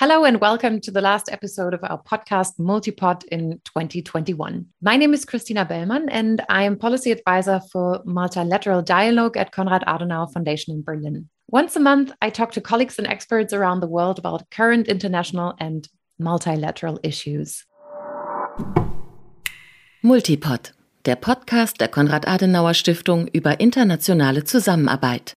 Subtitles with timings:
[0.00, 4.64] Hello and welcome to the last episode of our podcast Multipod in 2021.
[4.80, 9.82] My name is Christina Bellmann and I am policy advisor for multilateral dialogue at Konrad
[9.88, 11.28] Adenauer Foundation in Berlin.
[11.48, 15.54] Once a month, I talk to colleagues and experts around the world about current international
[15.58, 17.66] and multilateral issues.
[20.02, 20.74] Multipod,
[21.06, 25.37] der Podcast der Konrad Adenauer Stiftung über internationale Zusammenarbeit.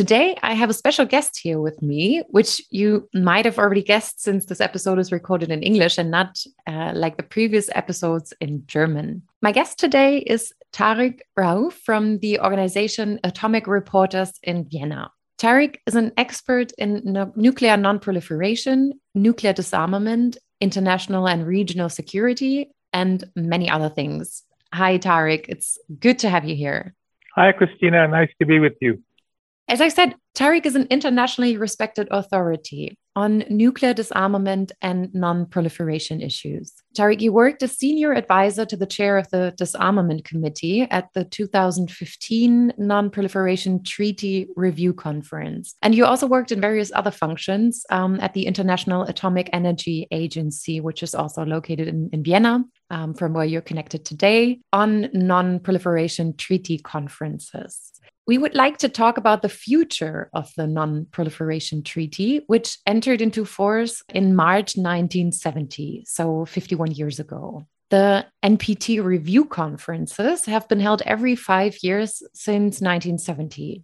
[0.00, 4.22] Today, I have a special guest here with me, which you might have already guessed
[4.22, 8.62] since this episode is recorded in English and not uh, like the previous episodes in
[8.66, 9.20] German.
[9.42, 15.10] My guest today is Tariq Rauf from the organization Atomic Reporters in Vienna.
[15.36, 23.24] Tariq is an expert in no nuclear non-proliferation, nuclear disarmament, international and regional security, and
[23.36, 24.44] many other things.
[24.72, 25.44] Hi, Tariq.
[25.50, 26.94] It's good to have you here.
[27.36, 28.08] Hi, Christina.
[28.08, 29.02] Nice to be with you.
[29.68, 36.20] As I said, Tariq is an internationally respected authority on nuclear disarmament and non proliferation
[36.20, 36.72] issues.
[36.96, 41.24] Tariq, you worked as senior advisor to the chair of the Disarmament Committee at the
[41.24, 45.74] 2015 Non Proliferation Treaty Review Conference.
[45.82, 50.80] And you also worked in various other functions um, at the International Atomic Energy Agency,
[50.80, 55.60] which is also located in, in Vienna, um, from where you're connected today, on non
[55.60, 57.90] proliferation treaty conferences
[58.30, 63.20] we would like to talk about the future of the Non Proliferation Treaty, which entered
[63.20, 67.66] into force in March 1970, so 51 years ago.
[67.88, 73.82] The NPT review conferences have been held every five years since 1970.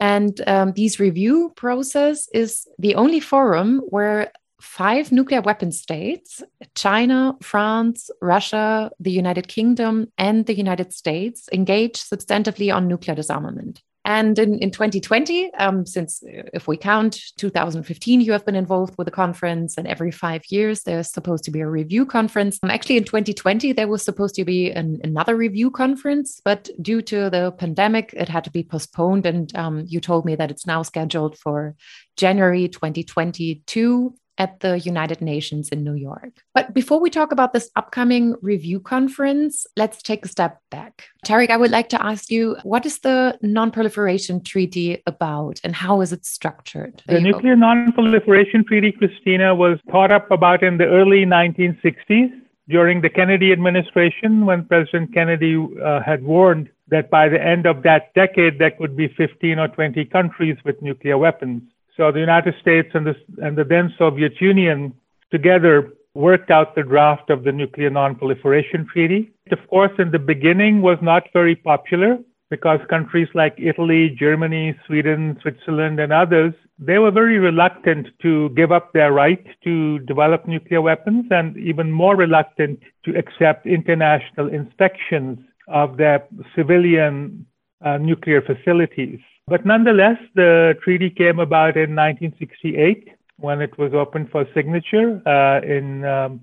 [0.00, 6.42] And um, these review process is the only forum where five nuclear weapon states
[6.74, 13.82] China, France, Russia, the United Kingdom, and the United States engage substantively on nuclear disarmament.
[14.06, 18.94] And in, in 2020, um, since uh, if we count 2015, you have been involved
[18.98, 22.58] with a conference, and every five years there's supposed to be a review conference.
[22.62, 27.00] Um, actually, in 2020, there was supposed to be an, another review conference, but due
[27.00, 29.24] to the pandemic, it had to be postponed.
[29.24, 31.74] And um, you told me that it's now scheduled for
[32.16, 36.42] January 2022 at the United Nations in New York.
[36.54, 41.08] But before we talk about this upcoming review conference, let's take a step back.
[41.26, 45.74] Tariq, I would like to ask you what is the Non Proliferation Treaty about and
[45.74, 47.02] how is it structured?
[47.06, 52.30] the Nuclear Non Proliferation Treaty, Christina, was thought up about in the early 1960s
[52.68, 57.82] during the Kennedy administration when President Kennedy uh, had warned that by the end of
[57.82, 61.62] that decade, there could be 15 or 20 countries with nuclear weapons.
[61.96, 64.94] So the United States and the, and the then Soviet Union
[65.30, 69.32] together worked out the draft of the Nuclear Non-Proliferation Treaty.
[69.50, 72.18] Of course, in the beginning was not very popular
[72.50, 78.70] because countries like Italy, Germany, Sweden, Switzerland, and others, they were very reluctant to give
[78.70, 85.38] up their right to develop nuclear weapons and even more reluctant to accept international inspections
[85.68, 87.46] of their civilian
[87.84, 89.20] uh, nuclear facilities.
[89.46, 93.08] But nonetheless, the treaty came about in 1968
[93.38, 96.40] when it was opened for signature uh, in um,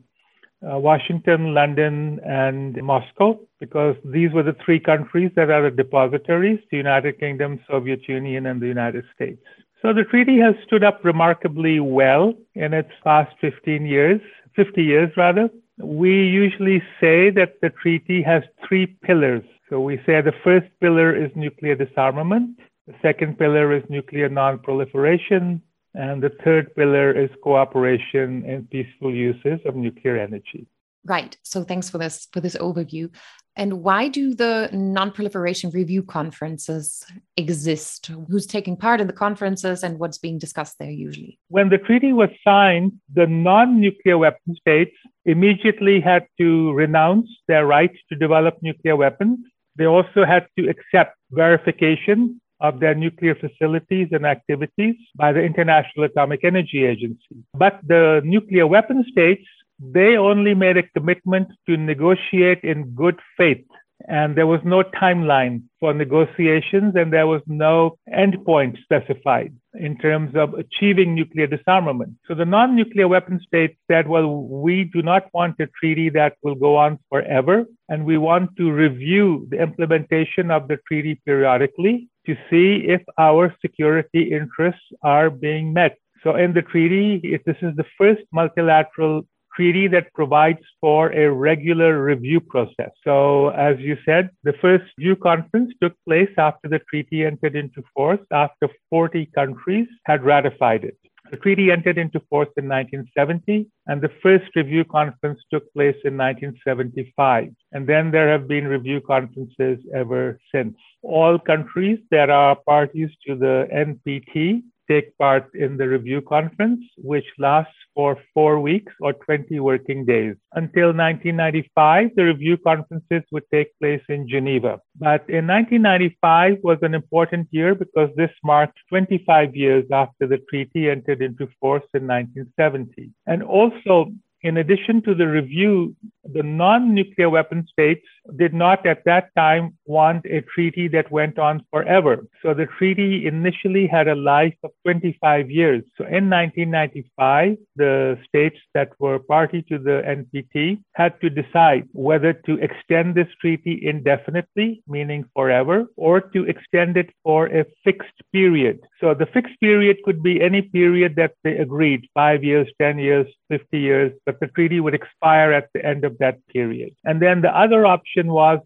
[0.64, 6.60] uh, Washington, London, and Moscow, because these were the three countries that are the depositories
[6.70, 9.42] the United Kingdom, Soviet Union, and the United States.
[9.82, 14.22] So the treaty has stood up remarkably well in its past 15 years,
[14.56, 15.50] 50 years rather.
[15.82, 19.44] We usually say that the treaty has three pillars.
[19.72, 22.60] So we say the first pillar is nuclear disarmament.
[22.88, 25.62] The second pillar is nuclear non-proliferation.
[25.94, 30.68] And the third pillar is cooperation and peaceful uses of nuclear energy.
[31.06, 31.38] Right.
[31.44, 33.10] So thanks for this for this overview.
[33.56, 37.06] And why do the non-proliferation review conferences
[37.36, 38.12] exist?
[38.30, 41.40] Who's taking part in the conferences and what's being discussed there usually?
[41.48, 44.96] When the treaty was signed, the non-nuclear weapon states
[45.26, 49.40] immediately had to renounce their right to develop nuclear weapons.
[49.76, 56.06] They also had to accept verification of their nuclear facilities and activities by the International
[56.06, 57.38] Atomic Energy Agency.
[57.54, 59.44] But the nuclear weapon states,
[59.80, 63.66] they only made a commitment to negotiate in good faith.
[64.08, 70.36] And there was no timeline for negotiations, and there was no endpoint specified in terms
[70.36, 72.14] of achieving nuclear disarmament.
[72.28, 76.36] So the non nuclear weapon states said, well, we do not want a treaty that
[76.44, 82.10] will go on forever, and we want to review the implementation of the treaty periodically
[82.26, 85.98] to see if our security interests are being met.
[86.24, 89.26] So in the treaty, if this is the first multilateral
[89.62, 92.90] treaty that provides for a regular review process.
[93.04, 97.84] So as you said, the first review conference took place after the treaty entered into
[97.94, 100.98] force, after 40 countries had ratified it.
[101.30, 106.18] The treaty entered into force in 1970, and the first review conference took place in
[106.18, 107.50] 1975.
[107.72, 110.76] And then there have been review conferences ever since.
[111.04, 117.30] All countries that are parties to the NPT take part in the review conference, which
[117.38, 120.36] lasts for four weeks or 20 working days.
[120.54, 124.80] Until 1995, the review conferences would take place in Geneva.
[124.98, 130.90] But in 1995 was an important year because this marked 25 years after the treaty
[130.90, 133.12] entered into force in 1970.
[133.28, 134.12] And also,
[134.44, 135.96] in addition to the review,
[136.34, 138.06] the non nuclear weapon states
[138.38, 142.26] did not at that time want a treaty that went on forever.
[142.42, 145.84] So the treaty initially had a life of 25 years.
[145.98, 152.34] So in 1995, the states that were party to the NPT had to decide whether
[152.34, 158.80] to extend this treaty indefinitely, meaning forever, or to extend it for a fixed period.
[159.02, 163.26] So the fixed period could be any period that they agreed five years, 10 years,
[163.50, 166.94] 50 years, but the treaty would expire at the end of that period.
[167.04, 168.60] And then the other option was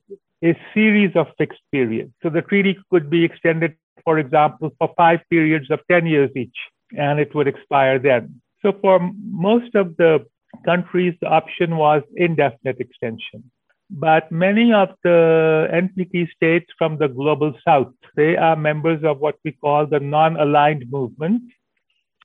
[0.44, 2.12] a series of fixed periods.
[2.22, 6.58] So the treaty could be extended, for example, for five periods of 10 years each,
[6.98, 8.42] and it would expire then.
[8.62, 10.26] So for most of the
[10.66, 13.50] countries, the option was indefinite extension.
[13.90, 19.36] But many of the NPT states from the global south, they are members of what
[19.44, 21.44] we call the non-aligned movement,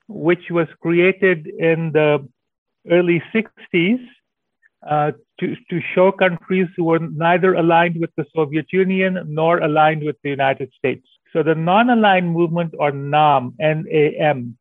[0.09, 2.27] which was created in the
[2.91, 4.01] early 60s
[4.89, 10.03] uh, to, to show countries who were neither aligned with the Soviet Union nor aligned
[10.03, 11.07] with the United States.
[11.33, 14.57] So the non-aligned movement or NAM, N-A-M,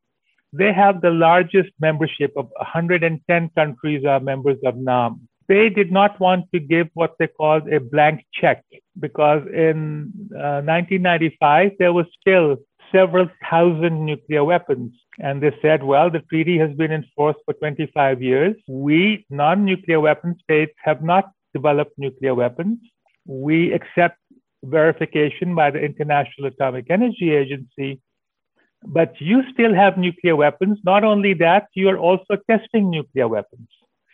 [0.51, 5.29] they have the largest membership of 110 countries are members of NAM.
[5.49, 8.63] They did not want to give what they called a blank check
[8.99, 12.57] because in uh, 1995 there was still
[12.91, 14.93] several thousand nuclear weapons.
[15.19, 18.55] And they said, well, the treaty has been in force for 25 years.
[18.67, 22.77] We, non nuclear weapon states, have not developed nuclear weapons.
[23.25, 24.17] We accept
[24.63, 28.01] verification by the International Atomic Energy Agency.
[28.83, 30.79] But you still have nuclear weapons.
[30.83, 33.67] Not only that, you are also testing nuclear weapons.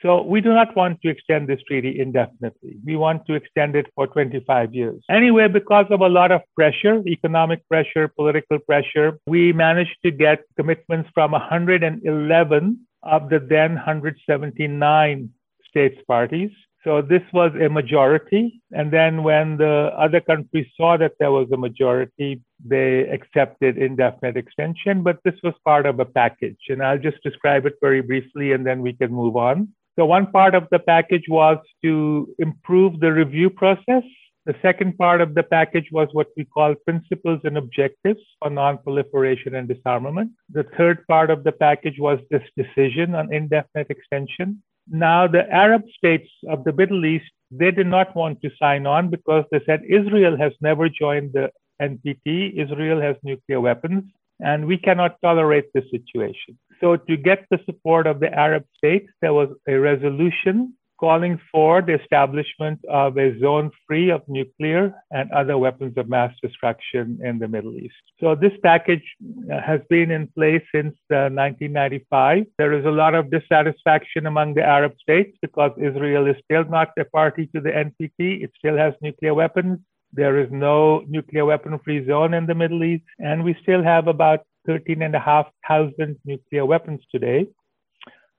[0.06, 2.78] So we do not want to extend this treaty indefinitely.
[2.86, 5.04] We want to extend it for 25 years.
[5.10, 10.44] Anyway, because of a lot of pressure, economic pressure, political pressure, we managed to get
[10.58, 15.30] commitments from 111 of the then 179
[15.68, 16.52] states parties.
[16.84, 18.62] So this was a majority.
[18.74, 24.38] And then when the other countries saw that there was a majority, they accepted indefinite
[24.38, 25.02] extension.
[25.02, 26.60] But this was part of a package.
[26.70, 29.70] And I'll just describe it very briefly and then we can move on.
[29.98, 34.04] So one part of the package was to improve the review process.
[34.46, 39.56] The second part of the package was what we call principles and objectives for non-proliferation
[39.56, 40.32] and disarmament.
[40.52, 44.62] The third part of the package was this decision on indefinite extension.
[44.88, 49.10] Now, the Arab states of the Middle East, they did not want to sign on
[49.10, 51.50] because they said Israel has never joined the
[51.82, 52.54] NPT.
[52.56, 54.04] Israel has nuclear weapons,
[54.40, 56.58] and we cannot tolerate this situation.
[56.82, 61.82] So, to get the support of the Arab states, there was a resolution calling for
[61.82, 67.38] the establishment of a zone free of nuclear and other weapons of mass destruction in
[67.38, 67.96] the Middle East.
[68.20, 69.04] So, this package
[69.52, 72.46] uh, has been in place since uh, 1995.
[72.58, 76.92] There is a lot of dissatisfaction among the Arab states because Israel is still not
[76.98, 78.44] a party to the NPT.
[78.44, 79.80] It still has nuclear weapons.
[80.14, 83.04] There is no nuclear weapon free zone in the Middle East.
[83.20, 87.48] And we still have about 13,500 nuclear weapons today,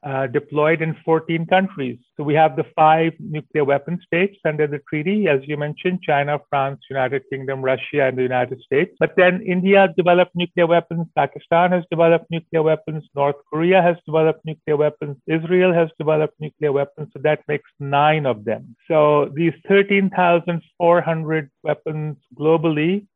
[0.06, 1.98] uh, deployed in 14 countries.
[2.16, 6.38] So we have the five nuclear weapon states under the treaty, as you mentioned China,
[6.48, 8.94] France, United Kingdom, Russia, and the United States.
[9.00, 14.44] But then India developed nuclear weapons, Pakistan has developed nuclear weapons, North Korea has developed
[14.44, 17.08] nuclear weapons, Israel has developed nuclear weapons.
[17.12, 18.76] So that makes nine of them.
[18.86, 23.06] So these 13,400 weapons globally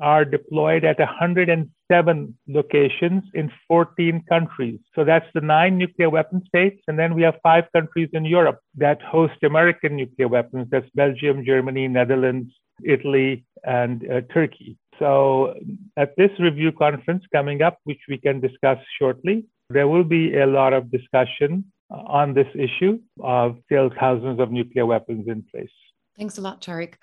[0.00, 4.80] are deployed at 107 locations in 14 countries.
[4.94, 6.82] So that's the nine nuclear weapon states.
[6.88, 10.68] And then we have five countries in Europe that host American nuclear weapons.
[10.70, 12.52] That's Belgium, Germany, Netherlands,
[12.84, 14.76] Italy, and uh, Turkey.
[14.98, 15.54] So
[15.96, 20.46] at this review conference coming up, which we can discuss shortly, there will be a
[20.46, 25.70] lot of discussion on this issue of still thousands of nuclear weapons in place.
[26.16, 26.94] Thanks a lot, Tariq.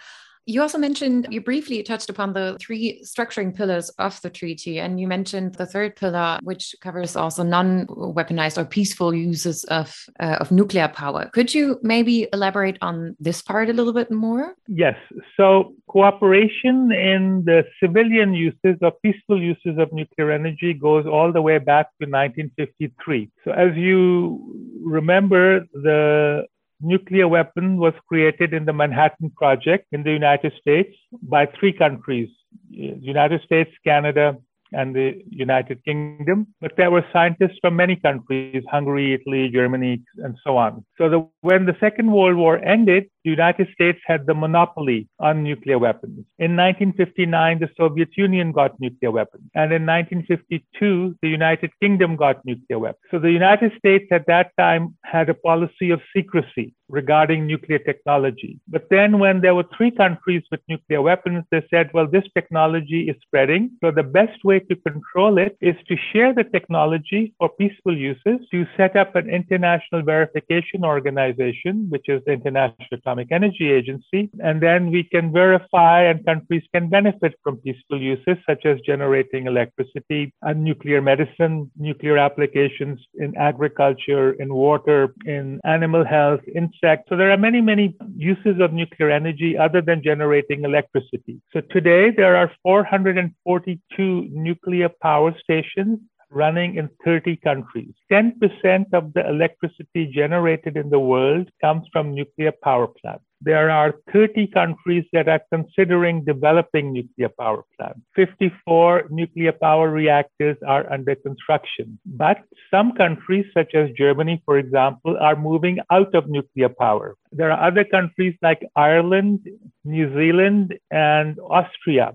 [0.45, 4.99] You also mentioned, you briefly touched upon the three structuring pillars of the treaty, and
[4.99, 10.37] you mentioned the third pillar, which covers also non weaponized or peaceful uses of, uh,
[10.39, 11.29] of nuclear power.
[11.33, 14.55] Could you maybe elaborate on this part a little bit more?
[14.67, 14.95] Yes.
[15.37, 21.41] So, cooperation in the civilian uses or peaceful uses of nuclear energy goes all the
[21.41, 23.29] way back to 1953.
[23.43, 24.41] So, as you
[24.83, 26.47] remember, the
[26.81, 32.29] nuclear weapon was created in the Manhattan Project in the United States by three countries
[32.69, 34.37] United States, Canada,
[34.73, 36.47] and the United Kingdom.
[36.61, 40.85] But there were scientists from many countries Hungary, Italy, Germany, and so on.
[40.97, 45.43] So the, when the Second World War ended, the United States had the monopoly on
[45.43, 46.25] nuclear weapons.
[46.39, 49.43] In 1959, the Soviet Union got nuclear weapons.
[49.55, 53.05] And in 1952, the United Kingdom got nuclear weapons.
[53.11, 58.59] So the United States at that time had a policy of secrecy regarding nuclear technology.
[58.67, 63.09] But then when there were three countries with nuclear weapons, they said, well, this technology
[63.09, 63.71] is spreading.
[63.81, 68.39] So the best way to control it is to share the technology for peaceful uses,
[68.51, 74.29] to set up an international verification organization, which is the International Atomic Energy Agency.
[74.39, 79.47] And then we can verify and countries can benefit from peaceful uses such as generating
[79.47, 87.09] electricity and nuclear medicine, nuclear applications in agriculture, in water, in animal health, insects.
[87.09, 91.41] So there are many, many uses of nuclear energy other than generating electricity.
[91.51, 95.99] So today there are 442 nuclear power stations
[96.31, 97.93] running in 30 countries.
[98.11, 103.23] 10% of the electricity generated in the world comes from nuclear power plants.
[103.43, 108.01] There are 30 countries that are considering developing nuclear power plants.
[108.15, 111.99] 54 nuclear power reactors are under construction.
[112.05, 112.37] But
[112.69, 117.15] some countries, such as Germany, for example, are moving out of nuclear power.
[117.31, 119.39] There are other countries like Ireland,
[119.83, 122.13] New Zealand, and Austria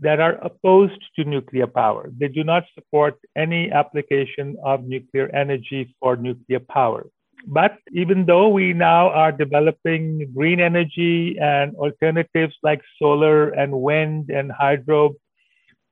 [0.00, 2.10] that are opposed to nuclear power.
[2.16, 7.06] They do not support any application of nuclear energy for nuclear power.
[7.46, 14.30] But even though we now are developing green energy and alternatives like solar and wind
[14.30, 15.14] and hydro,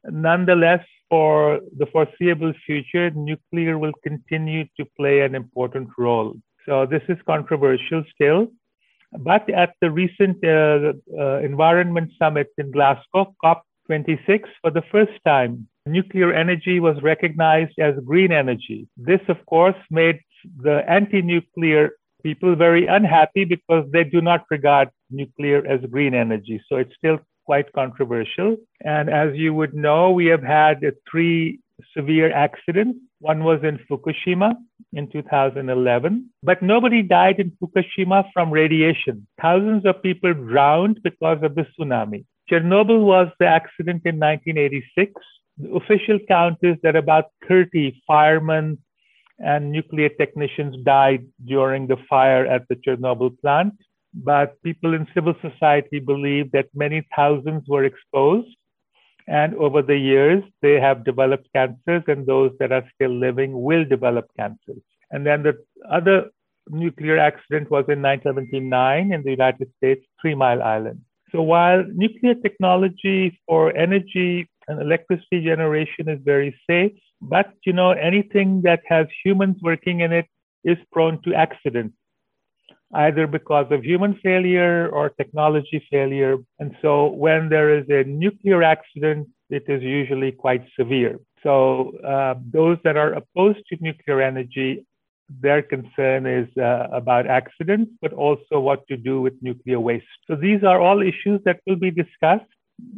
[0.04, 6.36] nonetheless, for the foreseeable future, nuclear will continue to play an important role.
[6.66, 8.48] So this is controversial still.
[9.12, 15.12] But at the recent uh, uh, Environment Summit in Glasgow, COP 26, for the first
[15.24, 18.86] time, nuclear energy was recognized as green energy.
[18.96, 20.20] This, of course, made
[20.62, 21.90] the anti nuclear
[22.22, 26.62] people very unhappy because they do not regard nuclear as green energy.
[26.68, 28.56] So it's still quite controversial.
[28.84, 30.80] And as you would know, we have had
[31.10, 31.60] three
[31.96, 32.98] severe accidents.
[33.20, 34.54] One was in Fukushima
[34.92, 39.26] in 2011, but nobody died in Fukushima from radiation.
[39.40, 42.24] Thousands of people drowned because of the tsunami.
[42.50, 45.12] Chernobyl was the accident in 1986.
[45.58, 48.78] The official count is that about 30 firemen
[49.38, 53.74] and nuclear technicians died during the fire at the Chernobyl plant.
[54.14, 58.48] But people in civil society believe that many thousands were exposed.
[59.26, 63.84] And over the years, they have developed cancers, and those that are still living will
[63.84, 64.80] develop cancers.
[65.10, 65.58] And then the
[65.90, 66.30] other
[66.70, 71.02] nuclear accident was in 1979 in the United States, Three Mile Island.
[71.32, 77.90] So while nuclear technology for energy and electricity generation is very safe, but you know
[77.90, 80.26] anything that has humans working in it
[80.64, 81.96] is prone to accidents,
[82.94, 86.36] either because of human failure or technology failure.
[86.58, 91.18] And so when there is a nuclear accident, it is usually quite severe.
[91.42, 94.86] So uh, those that are opposed to nuclear energy
[95.28, 100.06] their concern is uh, about accidents, but also what to do with nuclear waste.
[100.26, 102.50] So these are all issues that will be discussed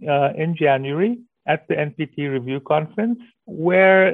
[0.08, 4.12] uh, in January at the NPT Review Conference, where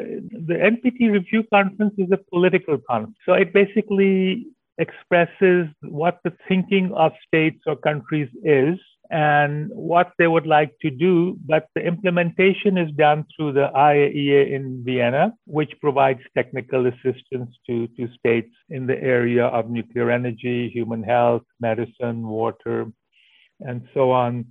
[0.49, 3.17] the NPT Review Conference is a political conference.
[3.27, 4.47] So it basically
[4.79, 8.79] expresses what the thinking of states or countries is
[9.11, 14.53] and what they would like to do, but the implementation is done through the IAEA
[14.53, 20.69] in Vienna, which provides technical assistance to, to states in the area of nuclear energy,
[20.71, 22.87] human health, medicine, water,
[23.61, 24.45] and so on.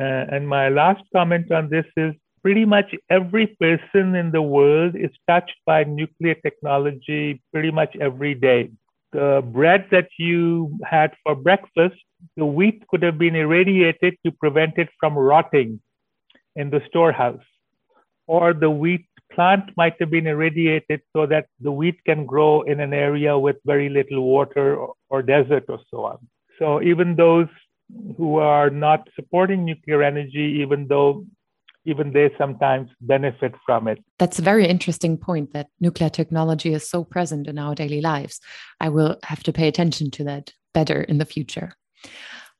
[0.00, 4.94] Uh, and my last comment on this is pretty much every person in the world
[4.94, 8.70] is touched by nuclear technology pretty much every day
[9.12, 11.96] the bread that you had for breakfast,
[12.36, 15.80] the wheat could have been irradiated to prevent it from rotting
[16.56, 17.44] in the storehouse.
[18.26, 22.80] Or the wheat plant might have been irradiated so that the wheat can grow in
[22.80, 26.18] an area with very little water or, or desert or so on.
[26.58, 27.48] So even those
[28.16, 31.24] who are not supporting nuclear energy, even though
[31.84, 33.98] even they sometimes benefit from it.
[34.18, 38.40] That's a very interesting point that nuclear technology is so present in our daily lives.
[38.80, 41.72] I will have to pay attention to that better in the future.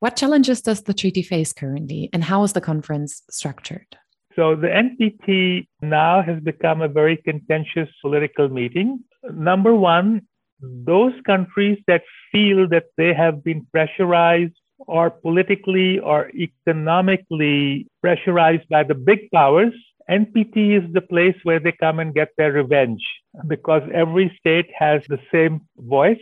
[0.01, 3.97] What challenges does the treaty face currently, and how is the conference structured?
[4.37, 9.03] So, the NPT now has become a very contentious political meeting.
[9.33, 10.23] Number one,
[10.61, 18.85] those countries that feel that they have been pressurized or politically or economically pressurized by
[18.85, 19.75] the big powers,
[20.11, 23.03] NPT is the place where they come and get their revenge
[23.47, 26.17] because every state has the same voice.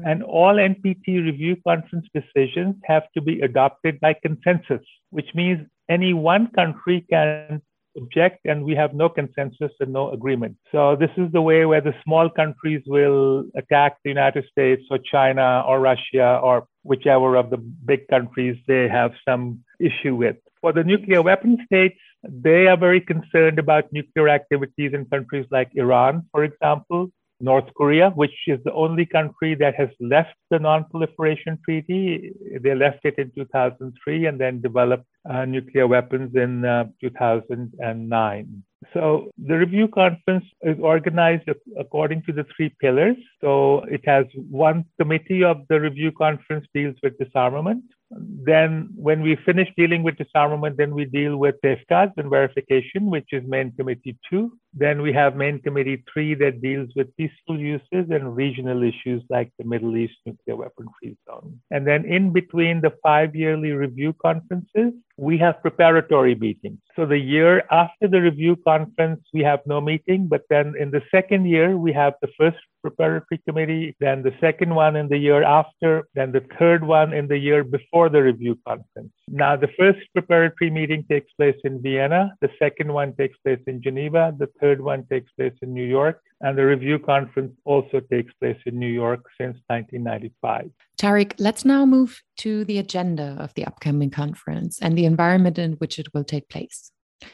[0.00, 0.08] Mm-hmm.
[0.08, 6.12] And all NPT review conference decisions have to be adopted by consensus, which means any
[6.12, 7.62] one country can
[7.96, 10.56] object and we have no consensus and no agreement.
[10.72, 14.98] So this is the way where the small countries will attack the United States or
[14.98, 20.36] China or Russia or whichever of the big countries they have some issue with.
[20.60, 21.98] For the nuclear weapon states,
[22.28, 28.10] they are very concerned about nuclear activities in countries like Iran, for example, North Korea,
[28.10, 32.32] which is the only country that has left the Non-Proliferation Treaty.
[32.60, 38.62] They left it in 2003 and then developed uh, nuclear weapons in uh, 2009.
[38.92, 43.16] So the review conference is organized according to the three pillars.
[43.40, 47.84] So it has one committee of the review conference deals with disarmament.
[48.10, 53.28] Then when we finish dealing with disarmament, then we deal with safeguards and verification, which
[53.32, 54.52] is main committee two.
[54.78, 59.50] Then we have main committee three that deals with peaceful uses and regional issues like
[59.58, 61.58] the Middle East nuclear weapon free zone.
[61.70, 66.78] And then in between the five yearly review conferences, we have preparatory meetings.
[66.94, 71.02] So the year after the review conference, we have no meeting, but then in the
[71.10, 75.42] second year, we have the first preparatory committee, then the second one in the year
[75.42, 79.12] after, then the third one in the year before the review conference.
[79.28, 83.82] Now, the first preparatory meeting takes place in Vienna, the second one takes place in
[83.82, 88.32] Geneva, the third one takes place in New York, and the review conference also takes
[88.34, 90.70] place in New York since 1995.
[90.98, 95.72] Tariq, let's now move to the agenda of the upcoming conference and the environment in
[95.74, 96.90] which it will take place.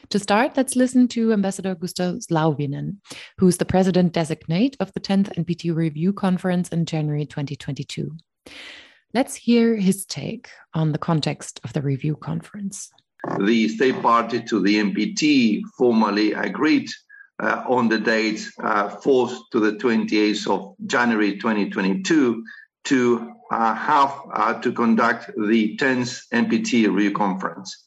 [0.09, 2.97] To start, let's listen to Ambassador Gustav Zlauvinen,
[3.37, 8.15] who is the president designate of the 10th NPT Review Conference in January 2022.
[9.13, 12.91] Let's hear his take on the context of the review conference.
[13.39, 16.89] The state party to the NPT formally agreed
[17.43, 22.43] uh, on the date uh, 4th to the 28th of January 2022
[22.85, 27.85] to uh, have uh, to conduct the 10th NPT review conference.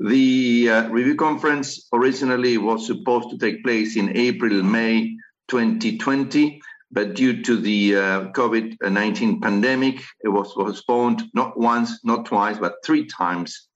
[0.00, 5.16] The uh, review conference originally was supposed to take place in April, May
[5.48, 6.60] 2020,
[6.90, 12.58] but due to the uh, COVID 19 pandemic, it was postponed not once, not twice,
[12.58, 13.68] but three times.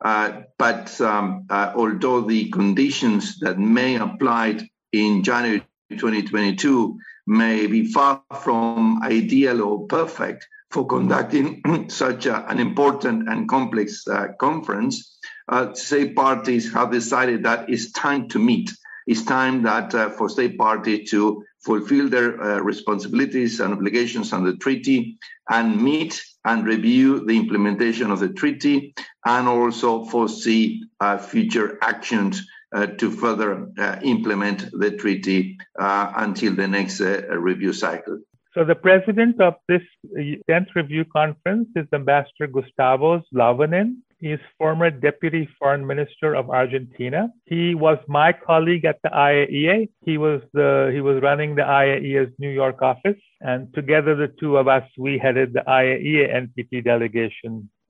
[0.00, 4.58] Uh, but um, uh, although the conditions that may apply
[4.92, 12.58] in January 2022 may be far from ideal or perfect for conducting such a, an
[12.58, 18.72] important and complex uh, conference, uh, state parties have decided that it's time to meet.
[19.06, 24.52] It's time that uh, for state parties to fulfill their uh, responsibilities and obligations under
[24.52, 25.18] the treaty
[25.50, 28.94] and meet and review the implementation of the treaty
[29.26, 32.42] and also foresee uh, future actions
[32.72, 38.18] to further uh, implement the treaty uh, until the next uh, review cycle.
[38.54, 39.82] So the president of this
[40.14, 43.96] 10th review conference is Ambassador Gustavo Zlauvinen.
[44.22, 47.28] He's former deputy foreign minister of Argentina.
[47.46, 49.88] He was my colleague at the IAEA.
[50.04, 54.58] He was the he was running the IAEA's New York office, and together the two
[54.58, 57.81] of us we headed the IAEA NPT delegation uh,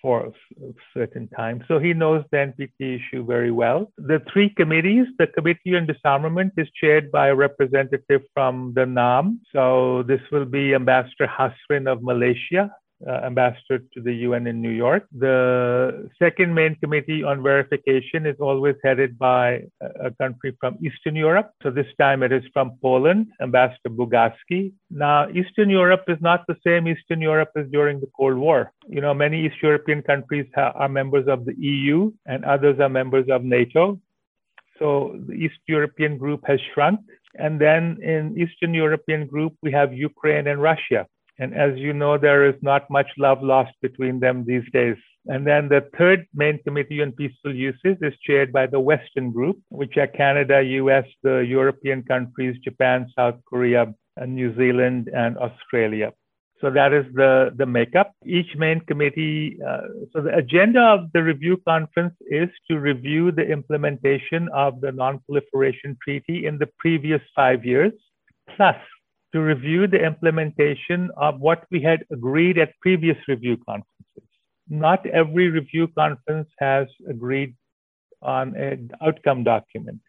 [0.00, 0.32] for a
[0.92, 1.64] certain time.
[1.68, 3.92] So he knows the NPT issue very well.
[3.98, 9.40] The three committees, the Committee on Disarmament is chaired by a representative from the NAM.
[9.52, 12.70] So this will be Ambassador Hasrin of Malaysia
[13.06, 15.06] uh, ambassador to the UN in New York.
[15.12, 21.50] The second main committee on verification is always headed by a country from Eastern Europe.
[21.62, 24.72] So this time it is from Poland, Ambassador Bugajski.
[24.90, 28.72] Now, Eastern Europe is not the same Eastern Europe as during the Cold War.
[28.88, 32.88] You know, many East European countries ha- are members of the EU and others are
[32.88, 34.00] members of NATO.
[34.78, 37.00] So the East European group has shrunk.
[37.36, 41.06] And then in Eastern European group, we have Ukraine and Russia.
[41.38, 44.96] And as you know, there is not much love lost between them these days.
[45.26, 49.58] And then the third main committee on peaceful uses is chaired by the Western group,
[49.70, 56.12] which are Canada, US, the European countries, Japan, South Korea, and New Zealand, and Australia.
[56.60, 58.12] So that is the, the makeup.
[58.24, 63.42] Each main committee, uh, so the agenda of the review conference is to review the
[63.42, 67.92] implementation of the non-proliferation treaty in the previous five years,
[68.56, 68.76] plus
[69.34, 74.28] to review the implementation of what we had agreed at previous review conferences.
[74.68, 77.56] Not every review conference has agreed
[78.22, 80.00] on an outcome document.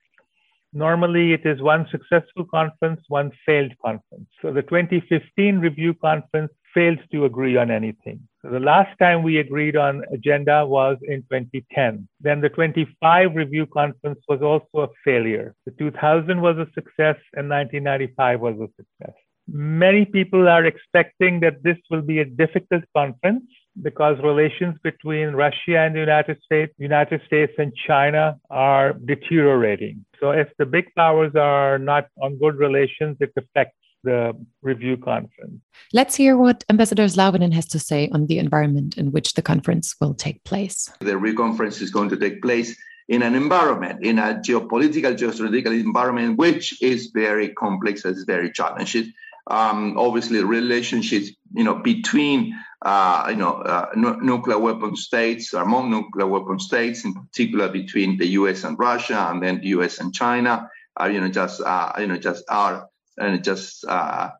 [0.73, 4.27] Normally, it is one successful conference, one failed conference.
[4.43, 8.19] So the 2015 review conference failed to agree on anything.
[8.51, 12.07] The last time we agreed on agenda was in 2010.
[12.21, 15.55] Then the 25 review conference was also a failure.
[15.65, 19.15] The 2000 was a success and 1995 was a success.
[19.47, 23.45] Many people are expecting that this will be a difficult conference
[23.81, 30.05] because relations between Russia and the United States, United States and China are deteriorating.
[30.19, 35.59] So if the big powers are not on good relations, it affects the review conference.
[35.91, 39.95] Let's hear what Ambassador Zlauvinen has to say on the environment in which the conference
[39.99, 40.89] will take place.
[41.01, 45.65] The review conference is going to take place in an environment, in a geopolitical, geostrategic
[45.65, 49.13] environment, which is very complex, it's very challenging.
[49.47, 56.27] Um, obviously, relationships, you know, between uh, you know, uh, nuclear weapon states, among nuclear
[56.27, 58.63] weapon states, in particular between the U.S.
[58.63, 59.99] and Russia, and then the U.S.
[59.99, 64.31] and China, are you know just uh, you know just are and just uh,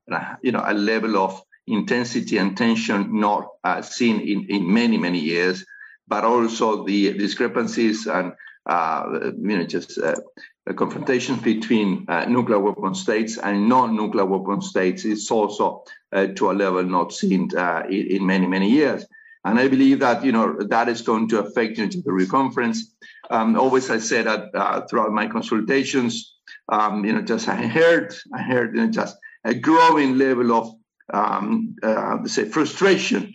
[0.41, 5.19] you know a level of intensity and tension not uh, seen in in many many
[5.19, 5.65] years,
[6.07, 8.33] but also the discrepancies and
[8.65, 9.99] uh, you know just
[10.65, 16.49] the confrontation between uh, nuclear weapon states and non-nuclear weapon states is also uh, to
[16.49, 19.05] a level not seen uh, in, in, many many years.
[19.45, 22.95] And I believe that you know that is going to affect you know, the conference.
[23.29, 26.33] Um, always, I said that uh, throughout my consultations,
[26.69, 30.73] um, you know, just I heard I heard you know, just a growing level of
[31.13, 33.33] um, uh, say frustration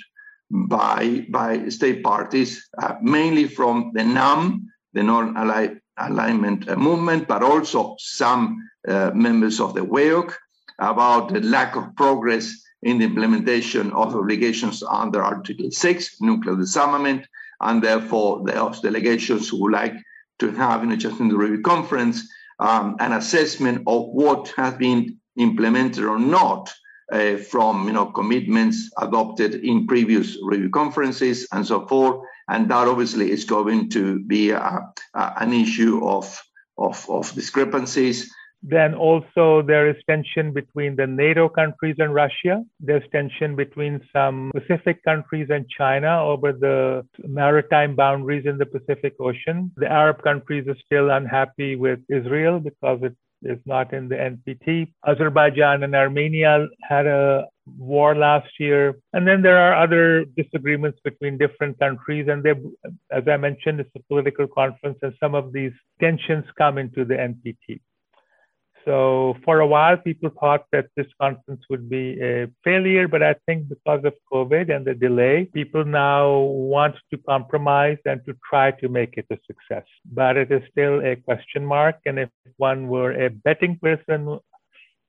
[0.51, 7.94] by by state parties, uh, mainly from the NAM, the non-allied alignment movement, but also
[7.99, 10.35] some uh, members of the WEOG
[10.81, 17.27] about the lack of progress in the implementation of obligations under Article 6, nuclear disarmament,
[17.61, 19.95] and therefore those delegations would like
[20.38, 22.27] to have, in a just in the review conference,
[22.59, 26.73] um, an assessment of what has been implemented or not
[27.12, 32.88] uh, from you know commitments adopted in previous review conferences and so forth, and that
[32.88, 34.81] obviously is going to be a,
[35.14, 36.43] a, an issue of,
[36.79, 38.33] of, of discrepancies.
[38.62, 42.62] Then also there is tension between the NATO countries and Russia.
[42.79, 49.14] There's tension between some Pacific countries and China over the maritime boundaries in the Pacific
[49.18, 49.73] Ocean.
[49.77, 54.92] The Arab countries are still unhappy with Israel because it is not in the NPT.
[55.07, 57.46] Azerbaijan and Armenia had a
[57.79, 58.96] war last year.
[59.12, 62.27] And then there are other disagreements between different countries.
[62.29, 62.55] And they,
[63.11, 67.14] as I mentioned, it's a political conference, and some of these tensions come into the
[67.14, 67.81] NPT.
[68.85, 73.35] So for a while, people thought that this conference would be a failure, but I
[73.47, 78.71] think because of COVID and the delay, people now want to compromise and to try
[78.73, 79.85] to make it a success.
[80.12, 81.97] But it is still a question mark.
[82.07, 84.38] And if one were a betting person,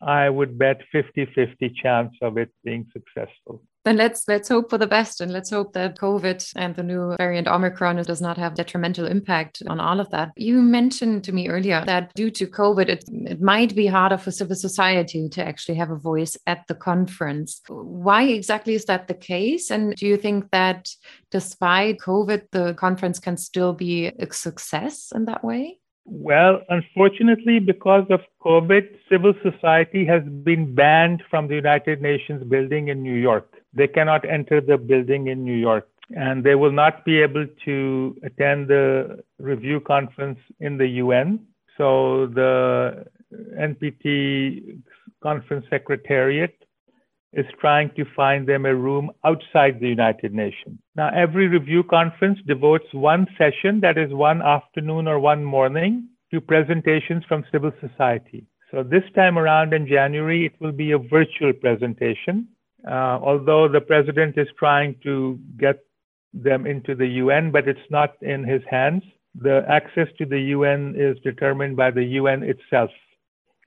[0.01, 3.63] I would bet 50-50 chance of it being successful.
[3.83, 7.15] Then let's let's hope for the best and let's hope that COVID and the new
[7.17, 10.29] variant Omicron does not have detrimental impact on all of that.
[10.35, 14.29] You mentioned to me earlier that due to COVID, it, it might be harder for
[14.29, 17.61] civil society to actually have a voice at the conference.
[17.69, 19.71] Why exactly is that the case?
[19.71, 20.89] And do you think that
[21.31, 25.80] despite COVID, the conference can still be a success in that way?
[26.13, 32.89] Well, unfortunately, because of COVID, civil society has been banned from the United Nations building
[32.89, 33.54] in New York.
[33.74, 38.17] They cannot enter the building in New York, and they will not be able to
[38.24, 41.47] attend the review conference in the UN.
[41.78, 43.06] So the
[43.58, 44.82] NPT
[45.24, 46.54] conference secretariat
[47.33, 50.77] is trying to find them a room outside the United Nations.
[50.95, 56.41] Now, every review conference devotes one session, that is one afternoon or one morning, to
[56.41, 58.45] presentations from civil society.
[58.69, 62.47] So this time around in January, it will be a virtual presentation.
[62.87, 65.79] Uh, although the president is trying to get
[66.33, 69.03] them into the UN, but it's not in his hands.
[69.35, 72.89] The access to the UN is determined by the UN itself.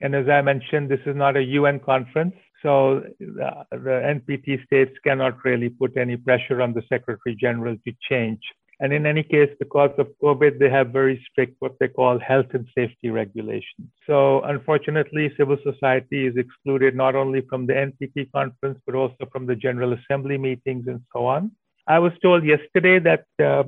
[0.01, 2.35] And as I mentioned, this is not a UN conference.
[2.65, 7.93] So the, the NPT states cannot really put any pressure on the Secretary General to
[8.09, 8.41] change
[8.81, 12.47] And in any case, because of COVID, they have very strict what they call health
[12.55, 13.89] and safety regulations.
[14.07, 19.47] So unfortunately, civil society is excluded not only from the NPT conference, but also from
[19.47, 21.53] the General Assembly meetings and so on.
[21.87, 23.65] I was told yesterday that uh,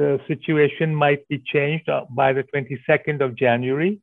[0.00, 4.00] the situation might be changed uh, by the 22nd of January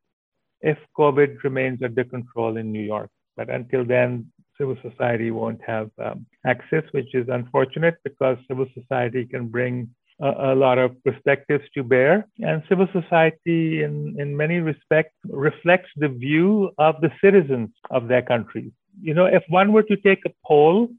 [0.61, 3.09] if COVID remains under control in New York.
[3.37, 9.25] But until then, civil society won't have um, access, which is unfortunate because civil society
[9.25, 12.27] can bring a, a, lot of perspectives to bear.
[12.39, 18.23] And civil society, in, in many respects, reflects the view of the citizens of their
[18.23, 18.71] countries.
[18.99, 20.89] You know, if one were to take a poll,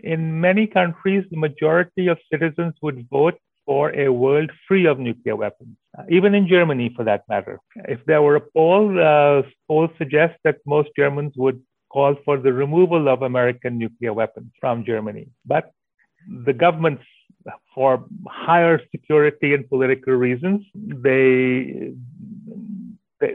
[0.00, 5.36] in many countries, the majority of citizens would vote for a world free of nuclear
[5.36, 5.76] weapons,
[6.10, 7.58] even in Germany for that matter.
[7.88, 11.60] If there were a poll, uh, polls suggest that most Germans would
[11.92, 15.28] call for the removal of American nuclear weapons from Germany.
[15.46, 15.70] But
[16.46, 17.04] the governments,
[17.74, 21.92] for higher security and political reasons, they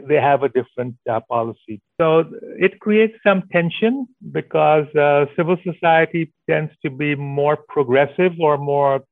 [0.06, 1.80] they, have a different uh, policy.
[2.00, 2.24] So
[2.58, 9.02] it creates some tension because uh, civil society tends to be more progressive or more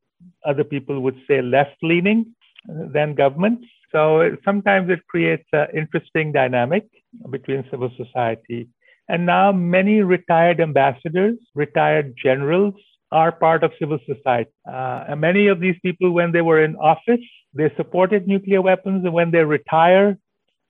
[0.45, 2.35] other people would say left leaning
[2.67, 3.67] than governments.
[3.93, 6.87] So sometimes it creates an interesting dynamic
[7.31, 8.69] between civil society.
[9.09, 12.75] And now many retired ambassadors, retired generals
[13.11, 14.51] are part of civil society.
[14.71, 17.25] Uh, and many of these people, when they were in office,
[17.55, 19.05] they supported nuclear weapons.
[19.05, 20.19] And when they retire,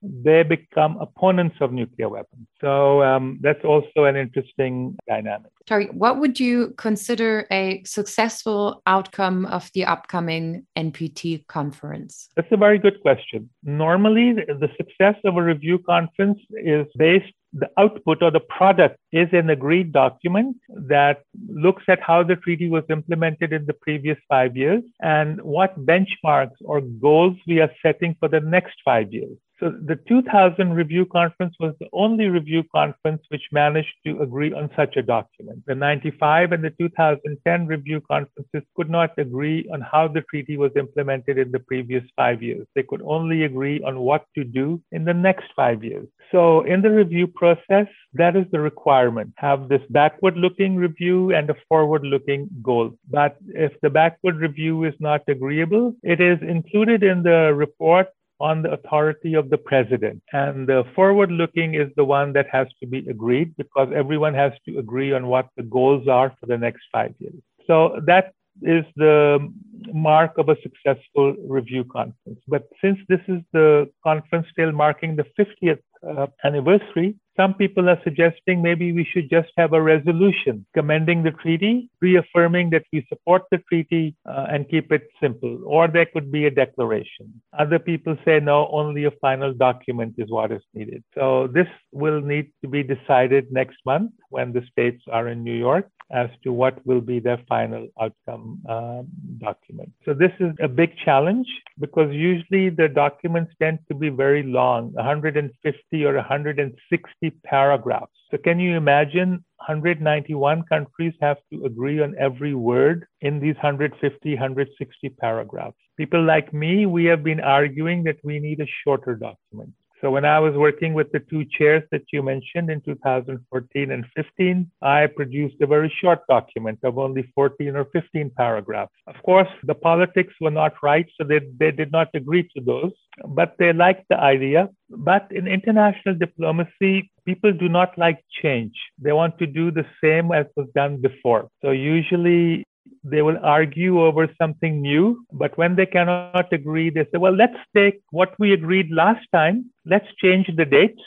[0.03, 2.47] they become opponents of nuclear weapons.
[2.61, 5.51] So um, that's also an interesting dynamic.
[5.69, 12.29] Tariq, what would you consider a successful outcome of the upcoming NPT conference?
[12.37, 13.51] That's a very good question.
[13.65, 19.29] Normally, the success of a review conference is based the output or the product is
[19.33, 24.57] an agreed document that looks at how the treaty was implemented in the previous five
[24.57, 29.37] years and what benchmarks or goals we are setting for the next five years.
[29.61, 34.71] So the 2000 review conference was the only review conference which managed to agree on
[34.77, 35.65] such a document.
[35.67, 40.71] The 95 and the 2010 review conferences could not agree on how the treaty was
[40.77, 42.67] implemented in the previous five years.
[42.77, 46.07] They could only agree on what to do in the next five years.
[46.31, 49.33] So in the review process, that is the requirement.
[49.39, 52.93] Have this backward looking review and a forward looking goal.
[53.11, 58.09] But if the backward review is not agreeable, it is included in the report
[58.41, 60.23] on the authority of the president.
[60.33, 64.53] And the forward looking is the one that has to be agreed because everyone has
[64.67, 67.43] to agree on what the goals are for the next five years.
[67.67, 69.53] So that is the
[69.93, 72.41] mark of a successful review conference.
[72.49, 78.01] But since this is the conference still marking the 50th uh, anniversary, some people are
[78.03, 83.43] suggesting maybe we should just have a resolution commending the treaty, reaffirming that we support
[83.53, 85.63] the treaty uh, and keep it simple.
[85.65, 87.41] Or there could be a declaration.
[87.57, 91.05] Other people say no, only a final document is what is needed.
[91.15, 95.55] So this will need to be decided next month when the states are in New
[95.55, 99.03] York as to what will be their final outcome uh,
[99.39, 99.93] document.
[100.05, 101.47] So this is a big challenge
[101.79, 108.13] because usually the documents tend to be very long, 150 or 160 paragraphs.
[108.31, 114.31] So can you imagine 191 countries have to agree on every word in these 150,
[114.31, 115.77] 160 paragraphs?
[115.97, 119.73] People like me, we have been arguing that we need a shorter document.
[120.01, 124.05] So when I was working with the two chairs that you mentioned in 2014 and
[124.15, 128.93] 15, I produced a very short document of only 14 or 15 paragraphs.
[129.09, 132.93] Of course, the politics were not right, so they, they did not agree to those,
[133.27, 134.69] but they liked the idea.
[134.89, 138.75] But in international diplomacy, people do not like change.
[138.99, 141.49] They want to do the same as was done before.
[141.63, 142.65] So usually
[143.05, 145.25] they will argue over something new.
[145.33, 149.71] But when they cannot agree, they say, well, let's take what we agreed last time,
[149.87, 151.01] let's change the dates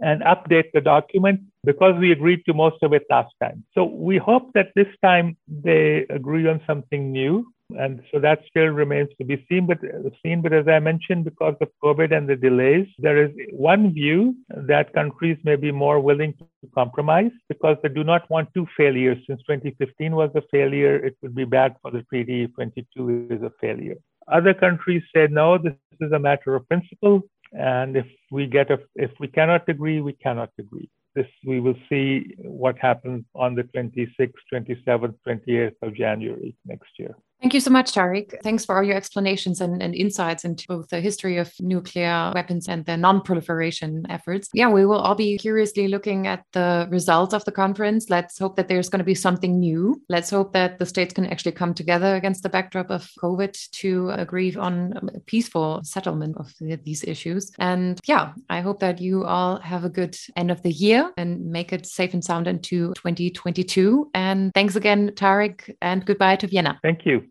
[0.00, 3.64] and update the document because we agreed to most of it last time.
[3.74, 8.66] So we hope that this time they agree on something new and so that still
[8.66, 9.66] remains to be seen.
[9.66, 9.78] But
[10.22, 10.42] seen.
[10.42, 14.92] But as I mentioned, because of COVID and the delays, there is one view that
[14.92, 19.18] countries may be more willing to compromise because they do not want two failures.
[19.26, 23.42] Since 2015 was a failure, it would be bad for the treaty if 22 is
[23.42, 23.96] a failure.
[24.28, 28.78] Other countries say no, this is a matter of principle, and if we get a,
[28.94, 33.64] if we cannot agree, we cannot agree this we will see what happens on the
[33.64, 37.14] 26th, 27th, 28th of January next year.
[37.40, 38.34] Thank you so much, Tariq.
[38.42, 42.68] Thanks for all your explanations and, and, insights into both the history of nuclear weapons
[42.68, 44.50] and the non proliferation efforts.
[44.52, 48.10] Yeah, we will all be curiously looking at the results of the conference.
[48.10, 50.02] Let's hope that there's going to be something new.
[50.10, 54.10] Let's hope that the states can actually come together against the backdrop of COVID to
[54.10, 57.52] agree on a peaceful settlement of the, these issues.
[57.58, 61.50] And yeah, I hope that you all have a good end of the year and
[61.50, 64.10] make it safe and sound into 2022.
[64.12, 66.78] And thanks again, Tariq, and goodbye to Vienna.
[66.82, 67.29] Thank you.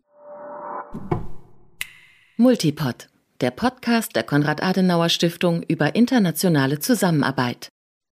[2.36, 3.08] Multipod,
[3.40, 7.68] der Podcast der Konrad-Adenauer-Stiftung über internationale Zusammenarbeit.